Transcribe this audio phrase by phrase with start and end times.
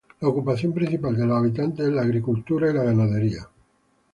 [0.19, 3.47] La ocupación principal de los habitantes es la agricultura y la ganadería.